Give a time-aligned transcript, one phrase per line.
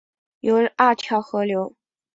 [0.39, 1.75] 有二条河流